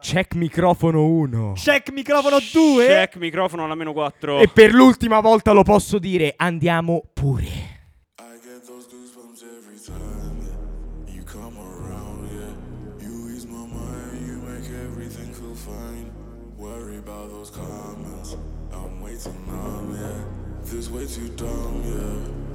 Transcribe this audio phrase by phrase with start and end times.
[0.00, 1.52] Check microfono 1.
[1.56, 2.86] Check microfono 2.
[2.86, 4.38] Check microfono alla meno 4.
[4.38, 7.44] E per l'ultima volta lo posso dire, andiamo pure.
[7.44, 10.38] I get those goosebumps every time
[11.06, 11.14] yeah.
[11.14, 13.04] you come around, yeah.
[13.04, 16.10] You ease my mind, you make everything feel fine.
[16.56, 18.36] Worry about those comments,
[18.72, 20.24] I'm way too numb, yeah.
[20.64, 22.46] This way too dumb, yeah.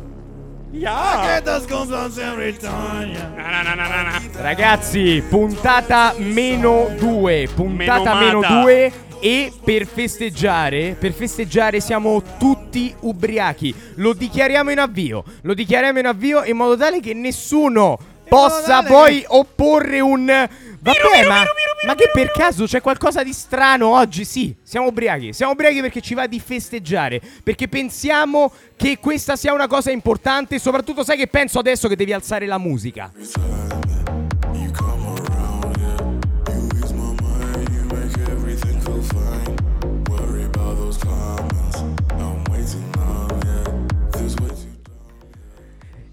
[0.75, 1.39] Yeah.
[1.41, 3.11] those goosebumps every time.
[3.11, 3.29] yeah.
[3.35, 4.22] Na, na, na, na, na.
[4.35, 7.49] Ragazzi, puntata meno 2.
[7.53, 8.61] Puntata meno Menomata.
[8.61, 8.93] 2.
[9.19, 13.73] E per festeggiare, per festeggiare siamo tutti ubriachi.
[13.95, 15.23] Lo dichiariamo in avvio.
[15.41, 20.25] Lo dichiariamo in avvio in modo tale che nessuno possa poi opporre un.
[20.25, 21.43] Vabbè, ma,
[21.85, 24.25] ma che per caso c'è qualcosa di strano oggi?
[24.25, 25.31] Sì, siamo ubriachi.
[25.31, 27.21] Siamo ubriachi perché ci va di festeggiare.
[27.43, 30.59] Perché pensiamo che questa sia una cosa importante.
[30.59, 33.09] Soprattutto, sai che penso adesso che devi alzare la musica.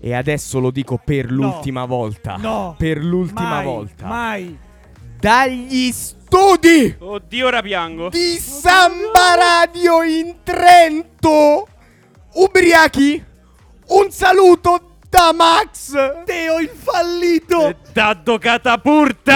[0.01, 2.37] E adesso lo dico per l'ultima volta.
[2.37, 2.75] No.
[2.79, 4.07] Per l'ultima Mai, volta.
[4.07, 4.59] Mai.
[5.19, 8.09] Dagli studi Oddio, ora piango.
[8.09, 11.69] di Samba Radio in Trento.
[12.35, 13.23] Ubriachi.
[13.89, 15.93] Un saluto da Max.
[16.25, 17.67] Teo il fallito.
[17.69, 19.35] Eh, Daddo Catapurta!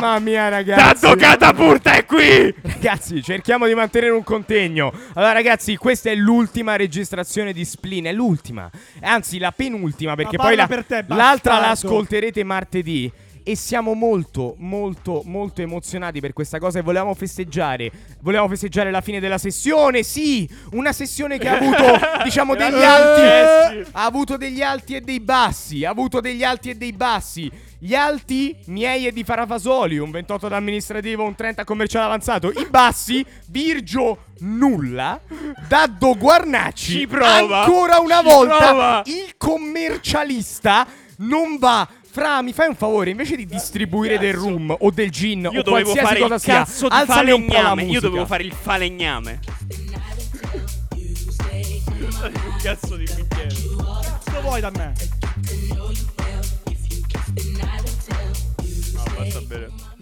[0.00, 1.00] Mamma mia, ragazzi.
[1.06, 2.54] Daddo Catapurta è qui!
[2.60, 4.92] Ragazzi, cerchiamo di mantenere un contegno.
[5.14, 8.04] Allora, ragazzi, questa è l'ultima registrazione di Spleen.
[8.04, 8.70] È l'ultima.
[9.00, 13.10] Anzi, la penultima, perché Ma poi la- per te, l'altra la ascolterete martedì.
[13.46, 17.92] E siamo molto, molto, molto emozionati per questa cosa e volevamo festeggiare.
[18.22, 20.48] Volevamo festeggiare la fine della sessione, sì!
[20.70, 21.84] Una sessione che ha avuto,
[22.24, 23.86] diciamo, degli alti.
[23.92, 25.84] Ha avuto degli alti e dei bassi.
[25.84, 27.50] Ha avuto degli alti e dei bassi.
[27.78, 32.50] Gli alti, miei e di Farafasoli, un 28 da amministrativo, un 30 commerciale avanzato.
[32.50, 35.20] I bassi, Virgio nulla.
[35.68, 37.00] Daddo Guarnacci.
[37.00, 37.64] Ci prova.
[37.64, 38.56] Ancora una Ci volta.
[38.56, 39.02] prova.
[39.04, 40.86] Il commercialista
[41.18, 41.86] non va.
[42.14, 45.62] Fra, mi fai un favore, invece di distribuire del rum o del gin Io o
[45.64, 47.82] dovevo qualsiasi fare cosa sia, cazzo di alzami un po' la.
[47.82, 49.40] Io dovevo fare il falegname.
[50.92, 53.52] Un cazzo di bicchiere.
[54.26, 54.92] Cosa vuoi da me?
[58.92, 59.93] No, basta bene.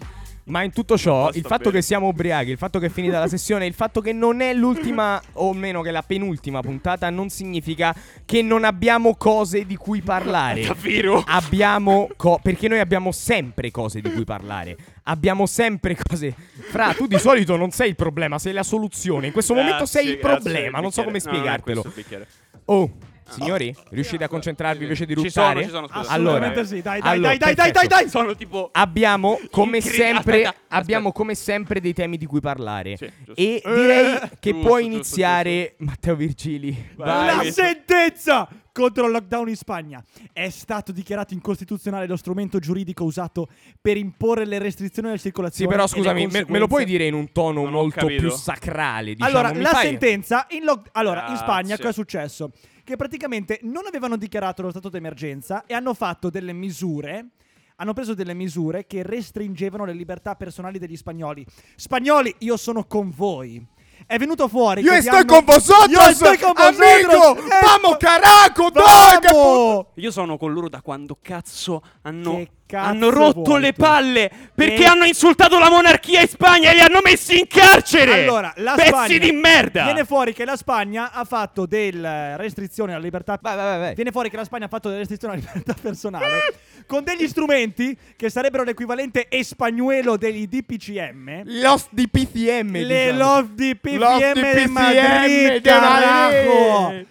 [0.45, 1.75] Ma in tutto ciò, il fatto bene.
[1.75, 4.53] che siamo ubriachi, il fatto che è finita la sessione, il fatto che non è
[4.53, 7.95] l'ultima, o meno che la penultima puntata, non significa
[8.25, 10.63] che non abbiamo cose di cui parlare.
[10.67, 11.23] Davvero?
[11.25, 14.75] Abbiamo co- perché noi abbiamo sempre cose di cui parlare.
[15.03, 16.35] Abbiamo sempre cose.
[16.69, 19.27] Fra, tu di solito non sei il problema, sei la soluzione.
[19.27, 21.19] In questo momento sei il Grazie, problema, grazie, non so come.
[21.23, 21.85] No, spiegartelo.
[21.95, 22.27] bicchiere.
[22.65, 22.91] Oh,
[23.33, 25.65] signori, riuscite a concentrarvi invece di Ci sono, ruttare?
[25.65, 26.09] ci sono, scusa.
[26.11, 26.81] Allora, Assolutamente sì.
[26.81, 27.87] Dai, dai, allora, dai, dai, dai, perfetto.
[27.95, 28.09] dai, dai.
[28.09, 30.75] Sono tipo Abbiamo come Incredi- sempre aspetta, aspetta.
[30.75, 32.97] abbiamo come sempre dei temi di cui parlare.
[32.97, 33.41] Sì, giusto.
[33.41, 36.89] e direi che Giusto, puoi giusto, iniziare Matteo Virgili.
[36.95, 37.25] Vai.
[37.27, 37.51] La Vai.
[37.51, 40.03] sentenza contro il lockdown in Spagna
[40.33, 43.47] è stato dichiarato incostituzionale lo strumento giuridico usato
[43.79, 45.69] per imporre le restrizioni alla Sì, circolazione.
[45.71, 48.29] però e le scusami, me, me lo puoi dire in un tono Non molto più
[48.31, 49.29] sacrale, diciamo.
[49.29, 51.37] allora, Mi la fai- sentenza in, lock- allora, in.
[51.37, 52.51] Spagna cosa è successo?
[52.83, 57.27] Che praticamente non avevano dichiarato lo stato d'emergenza e hanno fatto delle misure.
[57.77, 61.45] Hanno preso delle misure che restringevano le libertà personali degli spagnoli.
[61.75, 63.65] Spagnoli, io sono con voi.
[64.05, 64.81] È venuto fuori.
[64.81, 67.35] Io estoy hanno- con vosotros, Io estoy con vosotros.
[67.61, 69.85] Vamos, carajo, dai, che Vamos!
[69.95, 74.31] Io sono con loro da quando cazzo hanno, Che cazzo hanno rotto vuoi le palle
[74.53, 78.23] perché Che- hanno insultato la monarchia in Spagna e li hanno messi in carcere.
[78.23, 79.83] Allora, la Pezzi Spagna di merda.
[79.83, 83.37] Viene fuori che la Spagna ha fatto delle restrizioni alla libertà.
[83.39, 83.95] Vai, vai, vai.
[83.95, 86.55] Viene fuori che la Spagna ha fatto delle restrizioni alla libertà personale
[86.87, 91.43] con degli strumenti che sarebbero l'equivalente espagnuelo degli DPCM.
[91.61, 92.71] Los di PCM.
[92.71, 93.41] Le diciamo.
[93.43, 96.81] DPCM Los DPCM Madrid, carajo!
[96.81, 97.07] Madrid.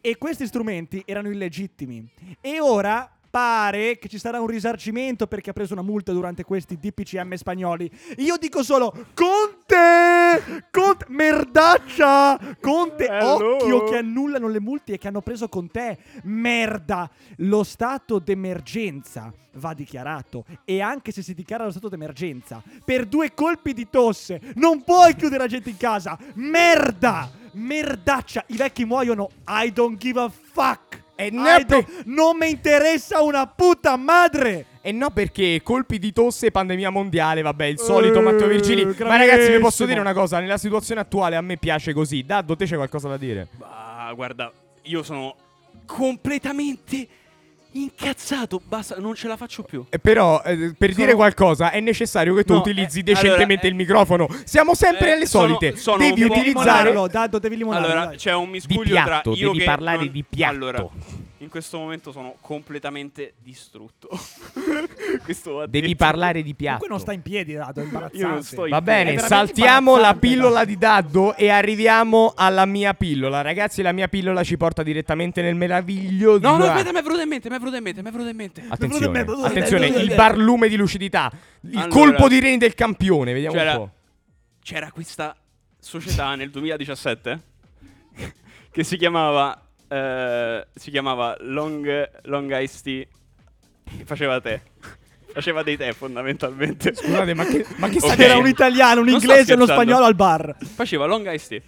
[0.00, 2.06] E questi strumenti erano illegittimi.
[2.40, 6.78] E ora pare che ci sarà un risarcimento perché ha preso una multa durante questi
[6.78, 7.90] DPCM spagnoli.
[8.18, 10.66] Io dico solo Conte!
[10.70, 12.56] Conte merdaccia!
[12.60, 13.54] Conte, Hello.
[13.54, 15.98] occhio che annullano le multe e che hanno preso con te.
[16.24, 17.10] Merda!
[17.38, 23.34] Lo stato d'emergenza va dichiarato e anche se si dichiara lo stato d'emergenza per due
[23.34, 26.18] colpi di tosse non puoi chiudere la gente in casa.
[26.34, 27.30] Merda!
[27.52, 28.44] Merdaccia!
[28.48, 29.30] I vecchi muoiono.
[29.48, 30.87] I don't give a fuck!
[31.20, 34.66] E I ne don't- non mi interessa una puta madre!
[34.80, 38.84] E no perché colpi di tosse pandemia mondiale, vabbè, il solito Eh, Matteo Virgili.
[38.84, 42.22] Ma ragazzi, vi posso dire una cosa, nella situazione attuale a me piace così.
[42.24, 43.48] Daddo, te c'è qualcosa da dire?
[43.62, 45.34] Ah, guarda, io sono
[45.84, 47.08] completamente
[47.72, 49.84] incazzato, basta, non ce la faccio più.
[49.90, 53.68] Eh, Però, eh, per dire qualcosa, è necessario che tu No, utilizzi eh, decentemente allora,
[53.68, 54.28] il microfono.
[54.44, 55.76] Siamo sempre eh, alle sono- solite.
[55.76, 56.88] sono Devi po' utilizzare.
[56.88, 57.86] Limonarlo, Dado, devi limonarlo.
[57.86, 58.16] Allora, dai.
[58.16, 60.54] c'è un miscuglio piatto, tra io devi che parlare non- di piatto.
[60.54, 60.88] Allora,
[61.38, 64.08] in questo momento sono completamente distrutto.
[65.24, 66.86] Devi Comunque parlare di piatto.
[66.88, 68.16] non sta in piedi, Dado, è imbarazzante.
[68.16, 72.94] Io non sto in Va bene, saltiamo la pillola di Daddo e arriviamo alla mia
[72.94, 73.40] pillola.
[73.40, 76.40] Ragazzi, la mia pillola ci porta direttamente nel meraviglioso.
[76.40, 78.10] No, no, aspetta, mi è venuto in mente, mi è venuto in mente, mi è
[78.10, 78.64] venuto in mente.
[78.68, 81.30] Attenzione, attenzione, il barlume di lucidità.
[81.60, 81.88] Il Allora.
[81.88, 83.90] colpo di reni del campione, vediamo un po'.
[84.62, 85.36] C'era questa
[85.78, 87.40] società nel 2017
[88.70, 93.04] che si chiamava eh, si chiamava Long Long Ice Tea
[93.96, 94.60] che faceva tè.
[95.32, 96.94] Faceva dei tè fondamentalmente.
[96.94, 98.04] Scusate, ma che, ma che Ok.
[98.06, 99.72] sta C'era un italiano, un Non sto inglese e uno scherzando.
[99.92, 100.56] spagnolo al bar.
[100.74, 101.60] Faceva Long Ice Tea.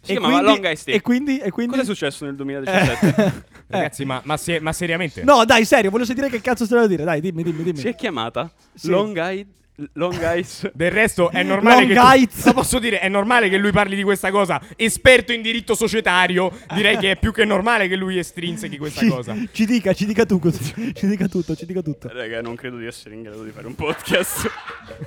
[0.00, 0.94] Si E chiamava quindi- Long Ice Tea.
[0.94, 1.72] E quindi, e quindi...
[1.76, 3.44] Cosa è successo nel 2017?
[3.68, 5.22] Ragazzi, ma, ma se- ma seriamente?
[5.22, 7.04] No, dai, serio, voglio sentire che cazzo stai a dire.
[7.04, 7.78] Dai, dimmi, dimmi, dimmi.
[7.78, 8.88] si è chiamata Sì.
[8.90, 9.46] Long Eye
[9.92, 12.46] Long Ice Del resto è normale Long che tu- Heights.
[12.46, 14.60] Lo posso dire, è normale che lui parli di questa cosa.
[14.76, 19.08] Esperto in diritto societario, direi che è più che normale che lui estrinsechi questa Ci,
[19.08, 19.36] cosa.
[19.52, 20.92] ci dica, ci dica tu, così.
[20.94, 22.08] ci dica tutto, ci dica tutto.
[22.12, 24.50] Raga, non credo di essere in grado di fare un podcast.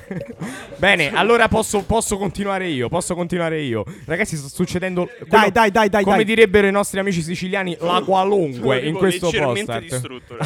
[0.77, 2.87] Bene, allora posso, posso continuare io.
[2.89, 3.83] Posso continuare io.
[4.05, 5.05] Ragazzi, sta succedendo.
[5.05, 6.25] quello- Dai, dai, dai, dai, Come dai.
[6.25, 9.81] direbbero i nostri amici siciliani, la qualunque in questo podcast.
[9.81, 10.37] distrutto,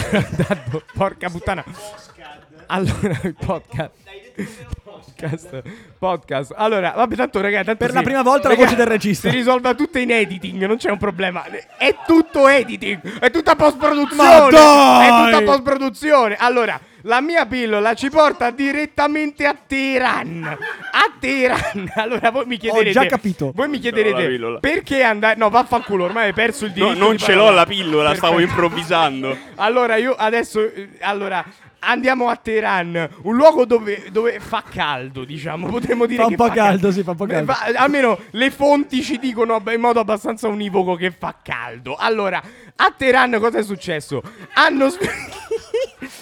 [0.93, 1.63] porca puttana.
[2.67, 3.91] Allora, il podcast.
[4.83, 5.61] Podcast.
[5.97, 6.53] Podcast.
[6.55, 7.65] Allora, vabbè, tanto, ragazzi.
[7.65, 9.29] tanto Per si- la prima volta la Raga, voce del regista.
[9.29, 11.43] Si risolva tutto in editing, non c'è un problema.
[11.77, 13.19] È tutto editing.
[13.19, 14.49] È tutta post produzione.
[14.49, 16.35] È tutta post produzione.
[16.37, 20.43] Allora, la mia pillola ci porta direttamente a Teheran.
[20.43, 21.91] A Teheran.
[21.95, 22.91] Allora, voi mi chiederete.
[22.91, 23.51] già capito.
[23.55, 25.35] Voi mi chiederete perché andare.
[25.37, 27.03] No, vaffanculo, ormai hai perso il No, diritto.
[27.03, 27.49] non di ce parola.
[27.49, 28.51] l'ho la pillola, stavo Perfetto.
[28.61, 29.37] improvvisando.
[29.55, 30.61] Allora, io adesso.
[31.01, 31.43] Allora.
[31.87, 36.35] Andiamo a Teheran, un luogo dove, dove fa caldo, diciamo, potremmo dire Fa un che
[36.35, 37.53] po' fa caldo, sì, fa un po' caldo.
[37.53, 41.95] Fa- almeno le fonti ci dicono in modo abbastanza univoco che fa caldo.
[41.95, 42.41] Allora,
[42.75, 44.23] a Teheran cosa è successo?
[44.53, 45.07] Hanno, svi-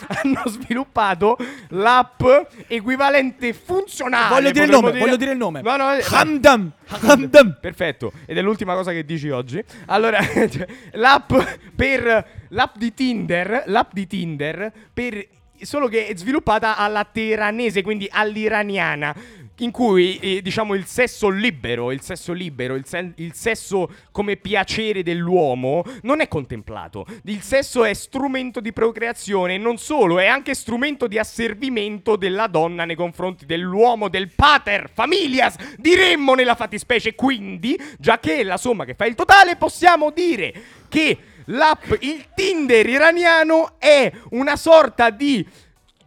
[0.23, 1.37] hanno sviluppato
[1.69, 2.23] l'app
[2.67, 4.35] equivalente funzionale.
[4.35, 5.61] Voglio dire il nome, voglio dire il nome.
[5.61, 7.57] No, no, eh, Hamdam, Hamdam.
[7.59, 9.63] Perfetto, ed è l'ultima cosa che dici oggi.
[9.87, 10.19] Allora,
[10.93, 11.33] l'app
[11.75, 15.27] per l'app di Tinder, l'app di Tinder per
[15.61, 19.15] solo che è sviluppata alla teheranese, quindi all'iraniana.
[19.57, 24.35] In cui eh, diciamo il sesso libero, il sesso libero, il, sen- il sesso come
[24.35, 27.05] piacere dell'uomo non è contemplato.
[27.25, 32.47] Il sesso è strumento di procreazione, e non solo, è anche strumento di asservimento della
[32.47, 37.13] donna nei confronti dell'uomo, del pater, familias, diremmo nella fattispecie.
[37.13, 40.51] Quindi, già che è la somma che fa il totale, possiamo dire
[40.89, 45.45] che l'app, il Tinder iraniano è una sorta di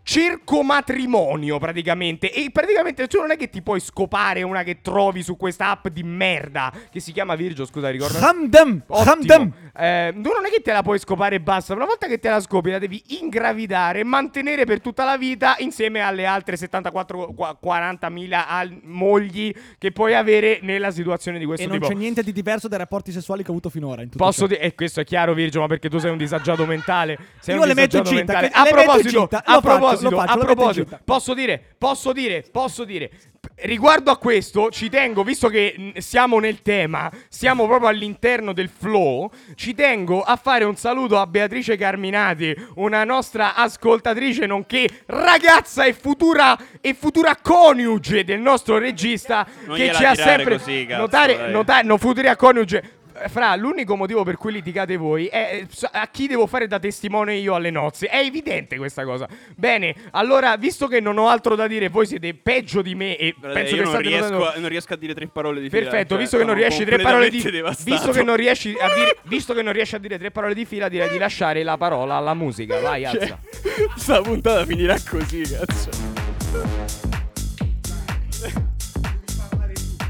[0.08, 5.36] circomatrimonio praticamente e praticamente tu non è che ti puoi scopare una che trovi su
[5.36, 9.10] questa app di merda che si chiama Virgio scusa ricordo Hamdam, Ottimo.
[9.12, 9.52] Hamdam.
[9.78, 11.74] Eh, tu non è che te la puoi scopare e basta.
[11.74, 15.56] Una volta che te la scopi, la devi ingravidare e mantenere per tutta la vita
[15.58, 21.64] insieme alle altre 74 qua- 40.000 al- mogli che puoi avere nella situazione di questo
[21.64, 21.88] E non tipo.
[21.90, 24.00] c'è niente di diverso dai rapporti sessuali che ho avuto finora.
[24.02, 26.64] In tutto Posso dire, e questo è chiaro, Virgio, ma perché tu sei un disagiato
[26.64, 27.18] mentale.
[27.40, 28.68] Sei Io un le metto disagiato in gita, mentale.
[28.70, 29.60] A proposito, a faccio,
[29.98, 33.10] proposito, a proposito, posso dire, posso dire, posso dire.
[33.58, 38.68] Riguardo a questo, ci tengo, visto che mh, siamo nel tema, siamo proprio all'interno del
[38.68, 45.84] flow, ci tengo a fare un saluto a Beatrice Carminati, una nostra ascoltatrice, nonché ragazza
[45.84, 51.00] e futura, e futura coniuge del nostro regista, Non che ci ha sempre così, cazzo,
[51.00, 52.95] notare, notare, no, futura coniuge.
[53.28, 57.34] Fra, l'unico motivo per cui litigate voi è eh, a chi devo fare da testimone
[57.34, 58.06] io alle nozze.
[58.06, 59.28] È evidente questa cosa.
[59.54, 63.34] Bene, allora, visto che non ho altro da dire, voi siete peggio di me e
[63.38, 65.82] Guardate, penso che non riesco, notando- a, non riesco a dire tre parole di fila.
[65.82, 67.36] Perfetto, cioè, visto che non sono riesci tre parole di
[67.84, 70.64] visto che non riesci a dire visto che non riesci a dire tre parole di
[70.64, 72.80] fila, direi di lasciare la parola alla musica.
[72.80, 73.40] Vai, Cioè, alza.
[73.96, 75.90] sta puntata finirà così, cazzo.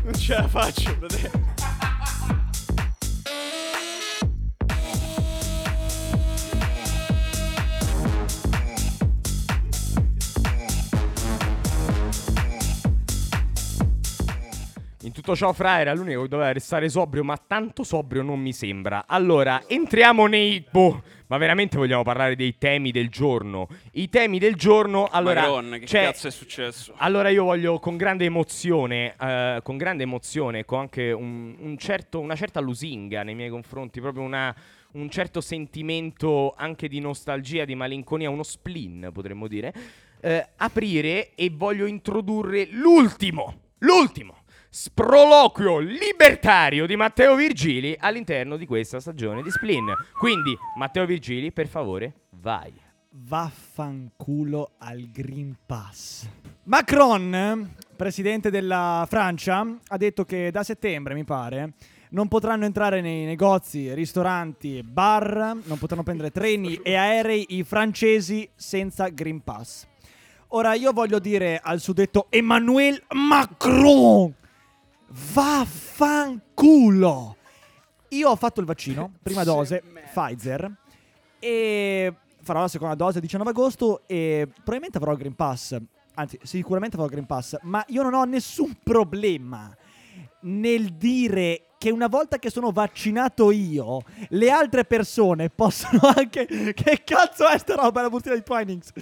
[0.05, 1.46] Non ce la faccio, fratello.
[15.27, 19.07] Tutto ciò, Fra era l'unico che doveva restare sobrio, ma tanto sobrio non mi sembra.
[19.09, 20.65] Allora, entriamo nei.
[20.71, 23.67] Boh, ma veramente vogliamo parlare dei temi del giorno?
[23.93, 25.09] I temi del giorno.
[25.11, 26.95] Allora, Madonna, che c'è- cazzo è successo?
[26.99, 32.21] Allora io voglio con grande emozione, eh, con grande emozione, con anche un, un certo,
[32.21, 34.55] una certa lusinga nei miei confronti, proprio una,
[34.93, 39.75] un certo sentimento anche di nostalgia, di malinconia, uno spleen potremmo dire,
[40.21, 44.45] eh, aprire e voglio introdurre l'ultimo, l'ultimo
[44.79, 49.87] sproloquio libertario di Matteo Virgili all'interno di questa stagione di Spleen.
[50.19, 52.75] Quindi, Matteo Virgili, per favore, vai.
[53.09, 56.29] Vaffanculo al Green Pass.
[56.65, 61.73] Macron, presidente della Francia, ha detto che da settembre, mi pare,
[62.11, 68.47] non potranno entrare nei negozi, ristoranti, bar, non potranno prendere treni e aerei i francesi
[68.55, 69.87] senza Green Pass.
[70.49, 74.35] Ora io voglio dire al suddetto Emmanuel Macron,
[75.09, 76.45] vaffanculo.
[78.11, 79.83] Io ho fatto il vaccino, prima dose,
[80.13, 80.71] Pfizer,
[81.39, 85.77] e farò la seconda dose il 19 agosto e probabilmente avrò il Green Pass.
[86.15, 89.77] Anzi, sicuramente avrò il Green Pass, ma io non ho nessun problema
[90.41, 96.47] nel dire che una volta che sono vaccinato io, le altre persone possono anche...
[96.75, 98.93] Che cazzo è sta roba, la bustina di Twinings?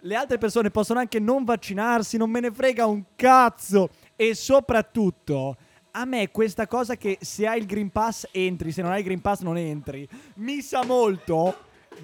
[0.00, 3.90] Le altre persone possono anche non vaccinarsi, non me ne frega un cazzo.
[4.20, 5.56] E soprattutto,
[5.92, 9.04] a me questa cosa che se hai il Green Pass entri, se non hai il
[9.06, 11.56] Green Pass non entri, mi sa molto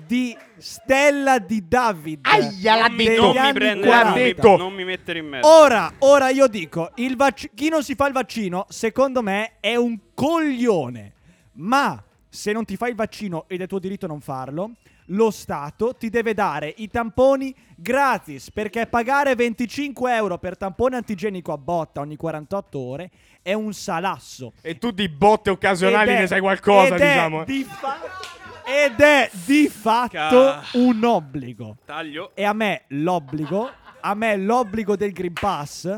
[0.06, 2.20] di Stella di David.
[2.22, 3.20] Aia, l'ha detto.
[3.20, 4.56] non mi prendere, l'ha non, mi- detto.
[4.56, 5.46] non mi mettere in mezzo.
[5.46, 9.76] Ora, ora io dico, il vac- chi non si fa il vaccino, secondo me, è
[9.76, 11.12] un coglione.
[11.56, 14.70] Ma se non ti fai il vaccino ed è tuo diritto non farlo,
[15.06, 21.52] lo Stato ti deve dare i tamponi gratis, perché pagare 25 euro per tampone antigenico
[21.52, 23.10] a botta ogni 48 ore
[23.42, 24.52] è un salasso.
[24.62, 27.44] E tu di botte occasionali Ed è- ne sai qualcosa, ed è diciamo.
[27.44, 27.98] di fa-
[28.64, 31.76] ed è di fatto Ca- un obbligo.
[31.84, 32.32] Taglio.
[32.34, 33.70] E a me l'obbligo,
[34.00, 35.96] a me l'obbligo del Green Pass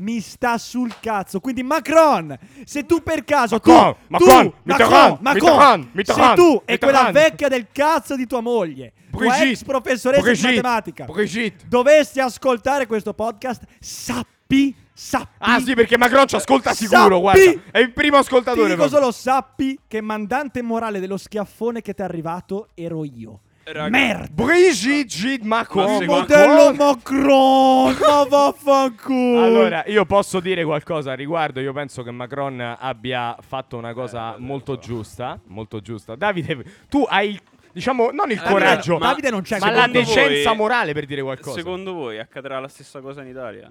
[0.00, 1.40] mi sta sul cazzo.
[1.40, 6.62] Quindi Macron, se tu per caso Macron, tu, Macron, tu, Mitterrand, Macron, Mitterrand, se tu
[6.64, 11.04] e quella vecchia del cazzo di tua moglie, tua Brigitte, ex professoressa Brigitte, di matematica,
[11.04, 11.64] Brigitte.
[11.68, 17.40] dovessi ascoltare questo podcast, sappi, sappi Ah sì, perché Macron ci ascolta Sappi- sicuro, guarda.
[17.70, 18.64] È il primo Ti ascoltatore.
[18.68, 18.98] dico proprio.
[18.98, 23.40] solo sappi che mandante morale dello schiaffone che ti è arrivato ero io.
[23.72, 23.88] Raga.
[23.88, 24.28] Merda.
[24.32, 25.98] Brigitte Gide Ma Macron.
[25.98, 29.42] secondo- Modello Macron, ma vaffanculo.
[29.42, 31.60] Allora, io posso dire qualcosa al riguardo.
[31.60, 35.38] Io penso che Macron abbia fatto una cosa molto giusta.
[35.46, 36.14] Molto giusta.
[36.16, 37.40] Davide, tu hai, il-
[37.72, 41.06] diciamo, non il Davide- coraggio, ma- Davide non c'è ma la decenza voi- morale per
[41.06, 41.56] dire qualcosa.
[41.56, 43.70] Secondo voi accadrà la stessa cosa in Italia?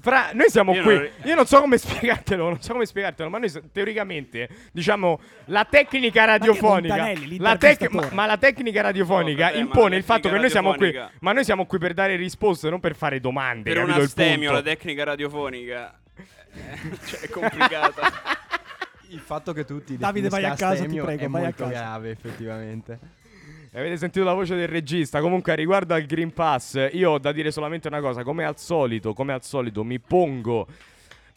[0.00, 0.94] Fra, noi siamo Io qui.
[0.94, 5.64] non- Io non so come spiegartelo, non so come spiegartelo, ma noi teoricamente, diciamo, la
[5.64, 6.96] tecnica radiofonica.
[6.96, 10.38] Montanelli, La tec- ma, ma la tecnica radiofonica No, vabbè, ma impone il fatto che
[10.38, 10.94] noi siamo qui.
[11.20, 13.62] Ma noi siamo qui per dare risposte, non per fare domande.
[13.64, 18.10] Per capito una il stemio, la tecnica radiofonica eh, cioè, è complicata.
[19.10, 21.62] Il fatto che tutti Davide, vai a casa, ti astemio prego, è vai a molto
[21.64, 21.74] casa.
[21.74, 22.98] grave effettivamente.
[23.72, 25.20] Avete sentito la voce del regista?
[25.20, 28.22] Comunque, riguardo al Green Pass, io ho da dire solamente una cosa.
[28.22, 30.66] Come al solito, come al solito, mi pongo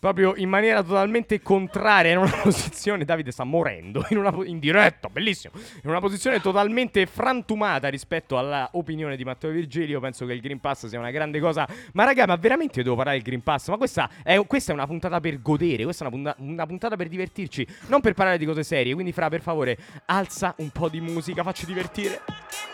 [0.01, 3.05] proprio in maniera totalmente contraria in una posizione.
[3.05, 5.53] Davide sta morendo in, una in diretta, bellissimo.
[5.84, 10.00] In una posizione totalmente frantumata rispetto alla opinione di Matteo Virgilio.
[10.00, 11.67] Penso che il Green Pass sia una grande cosa.
[11.93, 13.67] Ma raga, ma veramente devo parlare del Green Pass?
[13.67, 15.84] Ma questa è, questa è una puntata per godere.
[15.84, 18.96] Questa è una, punta- una puntata per divertirci, non per parlare di cose serie.
[18.96, 22.70] Quindi, Fra, per favore, alza un po' di musica, facci divertire.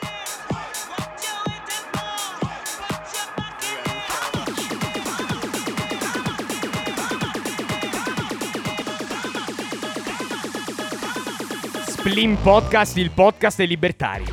[12.07, 14.23] Splin Podcast, il podcast dei libertari.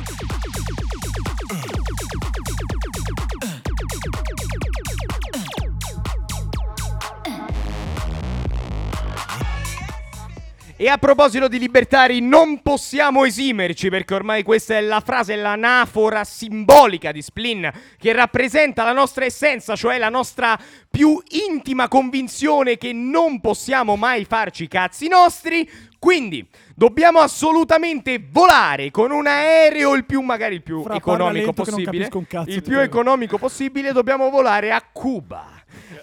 [10.77, 16.23] E a proposito di libertari, non possiamo esimerci perché ormai questa è la frase, l'anafora
[16.23, 22.93] simbolica di Splin che rappresenta la nostra essenza, cioè la nostra più intima convinzione che
[22.93, 25.69] non possiamo mai farci cazzi nostri.
[26.05, 32.09] Quindi dobbiamo assolutamente volare con un aereo il più, magari il più Fra, economico possibile.
[32.27, 35.49] cazzo, il più economico possibile, dobbiamo volare a Cuba.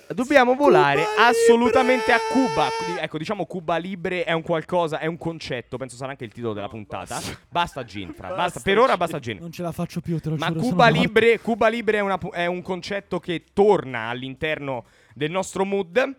[0.08, 2.48] Dobbiamo volare Cuba assolutamente a Libre!
[2.48, 2.68] Cuba.
[2.84, 6.32] Quindi, Ecco, diciamo Cuba Libre è un qualcosa, è un concetto, penso sarà anche il
[6.32, 7.20] titolo della puntata.
[7.48, 8.58] Basta Gin, fra, basta.
[8.58, 9.38] Per ora basta Gin.
[9.38, 10.62] Non ce la faccio più, te lo Ma giuro.
[10.62, 11.00] Cuba sono morto.
[11.00, 16.16] Libre, Cuba Libre è, una è un concetto che torna all'interno del nostro mood.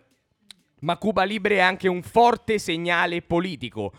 [0.84, 3.92] Ma Cuba Libre è anche un forte segnale politico,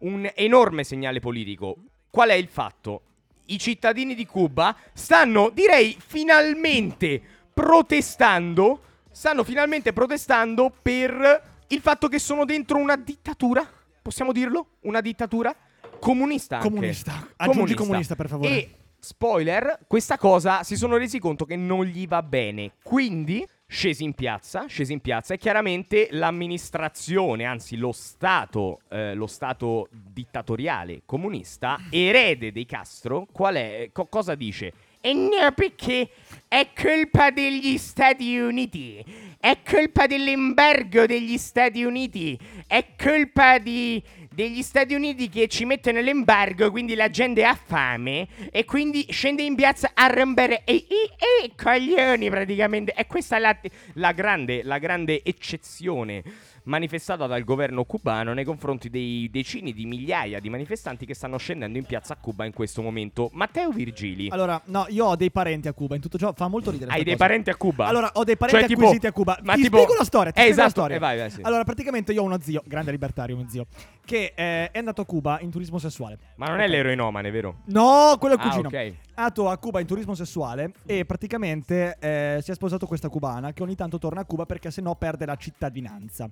[0.00, 1.76] un enorme segnale politico.
[2.10, 3.00] Qual è il fatto?
[3.46, 7.20] I cittadini di Cuba stanno, direi, finalmente
[7.54, 8.82] protestando.
[9.10, 13.66] Stanno finalmente protestando per il fatto che sono dentro una dittatura.
[14.02, 14.72] Possiamo dirlo?
[14.80, 15.56] Una dittatura?
[15.98, 16.56] comunista.
[16.56, 16.68] anche.
[16.68, 17.28] Comunista.
[17.36, 18.48] Aggiungi comunista, per favore.
[18.50, 22.72] E spoiler, questa cosa si sono resi conto che non gli va bene.
[22.82, 29.26] Quindi scesi in piazza, scesi in piazza e chiaramente l'amministrazione, anzi lo Stato, eh, lo
[29.26, 33.90] Stato dittatoriale comunista, erede dei Castro, è?
[33.92, 34.72] Co- cosa dice?
[35.00, 36.08] E no, perché
[36.48, 39.04] è colpa degli Stati Uniti,
[39.38, 44.02] è colpa dell'embargo degli Stati Uniti, è colpa di,
[44.36, 49.42] degli Stati Uniti che ci mettono l'embargo, quindi la gente ha fame e quindi scende
[49.42, 52.92] in piazza a rompere e, e, e coglioni praticamente.
[52.92, 53.56] E questa è la,
[53.94, 56.22] la grande, la grande eccezione
[56.66, 61.78] manifestata dal governo cubano nei confronti dei decine di migliaia di manifestanti che stanno scendendo
[61.78, 63.30] in piazza a Cuba in questo momento.
[63.34, 66.72] Matteo Virgili, Allora, no, io ho dei parenti a Cuba, in tutto ciò fa molto
[66.72, 66.90] ridere.
[66.90, 67.24] hai dei cosa.
[67.24, 67.86] parenti a Cuba?
[67.86, 69.38] Allora, ho dei parenti Cioè, tipo- acquisiti a Cuba.
[69.44, 70.96] ma ti tipo- spiego la storia, ti Eh, spiego la esatto, storia.
[70.96, 71.40] eh, vai, vai, sì.
[71.42, 73.66] Allora, praticamente io ho uno zio, grande libertario, mio zio,
[74.06, 76.16] che eh, è andato a Cuba in turismo sessuale.
[76.36, 77.56] Ma non è l'eroinomane, vero?
[77.66, 78.68] No, quello è il Ah, cugino.
[78.68, 78.74] ok.
[78.74, 83.52] È andato a Cuba in turismo sessuale e praticamente eh, si è sposato questa cubana
[83.52, 86.30] che ogni tanto torna a Cuba perché sennò perde la cittadinanza.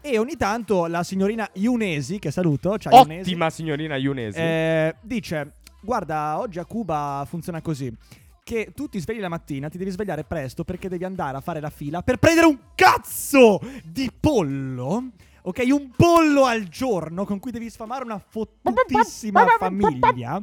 [0.00, 4.38] E ogni tanto la signorina Iunesi, che saluto, ciao Iunesi, Ottima signorina Iunesi.
[4.38, 7.94] eh, dice: Guarda, oggi a Cuba funziona così.
[8.42, 11.60] Che tu ti svegli la mattina, ti devi svegliare presto perché devi andare a fare
[11.60, 15.10] la fila per prendere un cazzo di pollo.
[15.42, 20.38] Ok, un pollo al giorno con cui devi sfamare una fottutissima famiglia.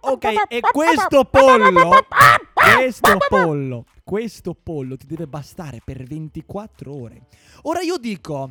[0.00, 2.06] Ok, e questo pollo,
[2.52, 7.22] questo pollo, questo pollo ti deve bastare per 24 ore.
[7.62, 8.50] Ora io dico,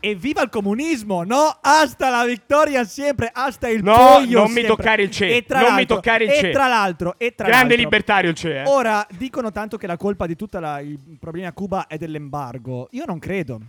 [0.00, 1.58] evviva il comunismo, no?
[1.60, 5.74] Hasta la vittoria sempre, hasta il No, pollo non mi toccare il CE, E non
[5.74, 6.50] mi toccare il E CE.
[6.50, 8.60] tra l'altro, e tra Grande l'altro- libertario il CE.
[8.62, 8.64] eh.
[8.66, 12.88] Ora dicono tanto che la colpa di tutti i problemi a Cuba è dell'embargo.
[12.92, 13.60] Io non credo.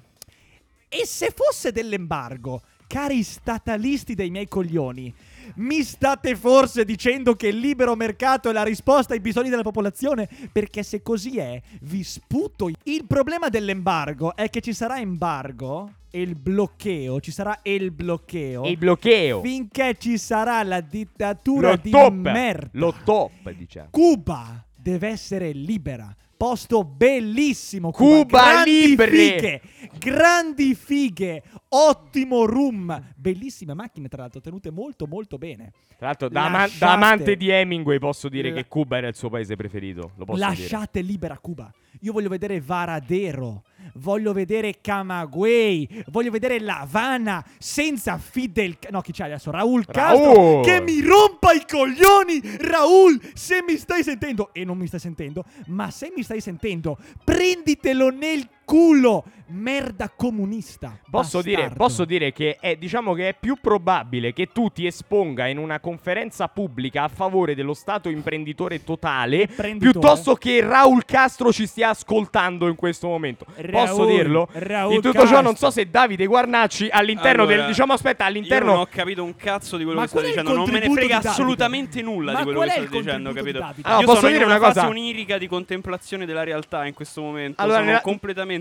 [0.89, 2.61] E se fosse dell'embargo,
[2.91, 5.13] cari statalisti dei miei coglioni,
[5.55, 10.27] mi state forse dicendo che il libero mercato è la risposta ai bisogni della popolazione?
[10.51, 12.69] Perché se così è, vi sputo.
[12.83, 18.66] Il problema dell'embargo è che ci sarà embargo e il bloccheo, ci sarà il bloccheo.
[18.66, 19.39] Il bloccheo.
[19.39, 22.11] Finché ci sarà la dittatura Lo di top.
[22.11, 22.70] merda.
[22.74, 23.87] Lo top, diciamo.
[23.89, 26.13] Cuba deve essere libera.
[26.42, 27.92] Posto bellissimo.
[27.92, 29.08] Cuba, Cuba grandi libre.
[29.12, 29.62] Fighe,
[30.00, 31.44] grandi fighe.
[31.70, 33.14] Ottimo room.
[33.16, 35.72] Bellissime macchine, tra l'altro, tenute molto, molto bene.
[36.00, 39.14] Tra l'altro, da, Lasciate- da amante di Hemingway posso dire La- che Cuba era il
[39.16, 40.14] suo paese preferito.
[40.18, 40.40] Posso dire.
[40.40, 41.72] Lasciate libera Cuba.
[42.00, 43.62] Io voglio vedere Varadero.
[43.96, 46.03] Voglio vedere Camagüey.
[46.07, 48.77] Voglio vedere La Habana senza Fidel.
[48.89, 49.51] No, chi c'è adesso?
[49.51, 50.33] Raul Castro.
[50.33, 50.63] Raul.
[50.63, 52.41] Che mi rompa i coglioni.
[52.59, 54.53] Raul, se mi stai sentendo.
[54.53, 55.44] E non mi stai sentendo.
[55.67, 59.24] Ma se mi stai sentendo, prenditelo nel culo.
[59.53, 60.98] Merda comunista.
[61.10, 65.46] Posso dire, posso dire che è, diciamo che è più probabile che tu ti esponga
[65.48, 69.92] in una conferenza pubblica a favore dello Stato imprenditore totale Imprenditore.
[69.92, 73.44] piuttosto che Raul Castro ci stia ascoltando in questo momento.
[73.44, 73.62] Posso
[74.05, 74.48] Raul, dirlo?
[74.53, 75.42] Raul in tutto ciò Castro.
[75.42, 79.22] non so se Davide Guarnacci all'interno Allora, del diciamo aspetta, Io all'interno non ho capito
[79.22, 80.53] un cazzo di quello Ma che il dicendo.
[80.53, 83.60] Non me ne frega di assolutamente nulla Ma di quello che stai dicendo, di capito?
[83.60, 83.81] Davide?
[83.90, 84.79] Allora, Io posso sono dire in una una cosa?
[84.79, 87.62] fase onirica di contemplazione della realtà in questo momento.
[87.62, 88.60] Allora, sono nella- completamente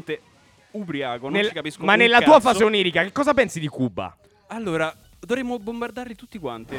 [0.73, 2.49] ubriaco, non nel- ci capisco ma un nella tua cazzo.
[2.49, 4.17] fase onirica che cosa pensi di Cuba?
[4.49, 6.77] Allora, dovremmo bombardarli tutti quanti?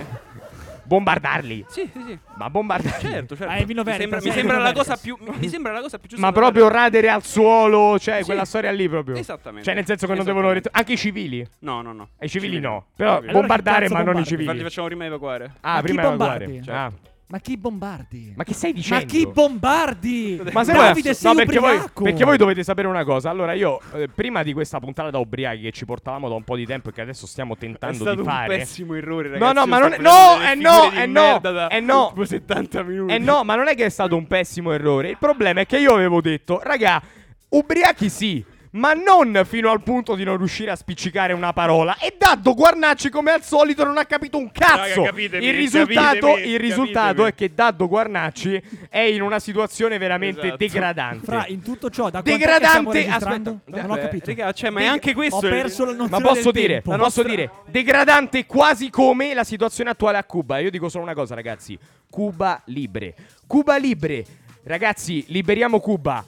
[0.83, 1.65] Bombardarli?
[1.69, 2.17] Sì, sì, sì.
[2.35, 3.09] Ma bombardarli?
[3.09, 3.53] Certo, certo.
[3.53, 4.87] Ah, è vino mi Veritas, sembra, mi vino sembra la Veritas.
[4.87, 6.75] cosa più mi sembra la cosa più giusta Ma da proprio fare.
[6.75, 8.23] radere al suolo, cioè Sì.
[8.25, 9.15] quella storia lì proprio.
[9.15, 9.65] Esattamente.
[9.65, 10.69] Cioè nel senso che non devono Esattamente.
[10.77, 11.47] anche i civili.
[11.59, 12.09] No, no, no.
[12.17, 12.85] E i civili Civili no.
[12.95, 13.33] Però Civili.
[13.33, 14.47] bombardare Allora ma non i cazzo civili.
[14.47, 15.51] Infatti facciamo prima evacuare.
[15.61, 16.45] Ah, Ma chi prima evacuare.
[16.45, 16.69] bombardi?
[16.71, 16.91] Ah.
[17.31, 18.33] Ma chi bombardi?
[18.35, 19.05] Ma che stai dicendo?
[19.05, 20.41] Ma chi bombardi?
[20.51, 23.29] Ma se Davide, sei no, perché voi, perché voi dovete sapere una cosa.
[23.29, 26.57] Allora, io eh, prima di questa puntata da ubriachi che ci portavamo da un po'
[26.57, 28.57] di tempo e che adesso stiamo È tentando stato di un fare.
[28.57, 29.53] pessimo errore, No, ragazzi.
[29.55, 32.07] no, Io ma non è- no, eh, no, eh, no, da eh, no.
[32.09, 33.13] tipo 70 minuti.
[33.13, 35.09] Eh no, ma non è che è stato un pessimo errore.
[35.11, 37.01] Il problema è che io avevo detto, raga,
[37.47, 38.43] ubriachi sì.
[38.73, 41.97] Ma non fino al punto di non riuscire a spiccicare una parola.
[41.97, 45.01] E Daddo Guarnacci, come al solito, non ha capito un cazzo.
[45.01, 49.97] Raga, capitemi, il risultato, capitemi, il risultato è che Daddo Guarnacci è in una situazione
[49.97, 50.55] veramente Esatto.
[50.57, 51.25] degradante.
[51.25, 54.27] Fra, in tutto ciò, da Degradante- aspetta, non ho capito.
[54.29, 56.73] raga, cioè, ma è anche questo Ho il- perso la Ma nozione posso del dire,
[56.75, 56.91] tempo.
[56.91, 60.59] ma posso dire, degradante quasi come la situazione attuale a Cuba.
[60.59, 61.77] Io dico solo una cosa, ragazzi.
[62.09, 63.15] Cuba libre.
[63.47, 64.25] Cuba libre.
[64.63, 66.23] Ragazzi, liberiamo Cuba.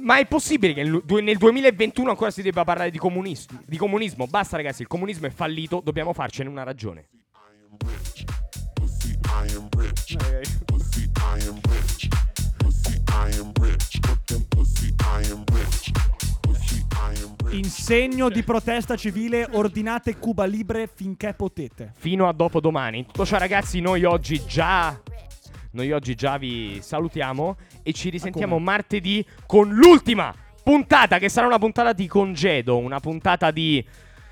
[0.00, 2.98] Ma è possibile che nel du- nel 2021 ancora si debba parlare di,
[3.66, 4.26] di comunismo?
[4.26, 7.08] Basta, ragazzi, il comunismo è fallito, dobbiamo farcene una ragione.
[17.50, 21.92] In segno di protesta civile ordinate Cuba Libre finché potete.
[21.96, 23.06] Fino a dopodomani.
[23.06, 25.00] Tutto ciao ragazzi, noi oggi già
[25.76, 28.64] noi oggi già vi salutiamo e ci risentiamo come?
[28.64, 30.34] martedì con l'ultima
[30.64, 33.84] puntata che sarà una puntata di congedo, una puntata di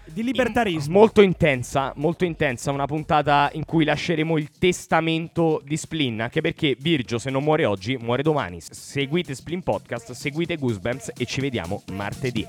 [0.07, 0.99] Di libertarismo.
[0.99, 6.77] molto intensa, molto intensa, una puntata in cui lasceremo il testamento di Splin, anche perché
[6.79, 8.59] Virgio se non muore oggi, muore domani.
[8.61, 12.45] Seguite Splin Podcast, seguite Goosebumps e ci vediamo martedì.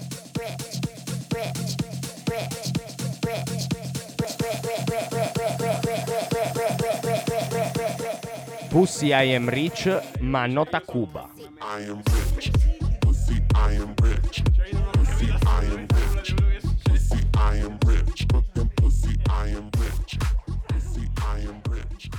[8.76, 9.88] Pussy I am rich,
[10.20, 11.30] ma not a Cuba.
[11.62, 12.52] I am rich.
[13.00, 14.44] Pussy, I am rich.
[14.92, 16.36] Pussy, I am rich.
[16.84, 18.28] Pussy, I am rich.
[18.76, 20.20] Pussy, I am rich.
[20.68, 22.10] Pussy, I am rich.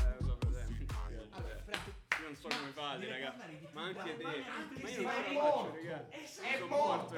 [2.16, 3.34] Io non so come fate, raga.
[3.74, 4.24] Ma anche te.
[4.24, 6.06] Ma io non ce la faccio, raga.
[6.24, 7.14] Sono morto.